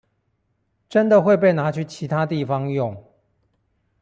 [0.89, 3.05] 真的會被拿去其他地方用